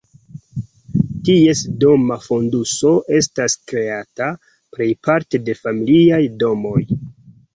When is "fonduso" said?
2.23-2.93